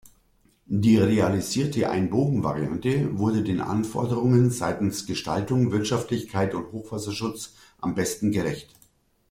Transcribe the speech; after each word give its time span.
Die 0.65 0.97
realisierte 0.97 1.91
Ein-Bogen-Variante 1.91 3.19
wurde 3.19 3.43
den 3.43 3.61
Anforderungen 3.61 4.49
seitens 4.49 5.05
Gestaltung, 5.05 5.71
Wirtschaftlichkeit 5.71 6.55
und 6.55 6.71
Hochwasserschutz 6.71 7.53
am 7.79 7.93
besten 7.93 8.31
gerecht. 8.31 8.73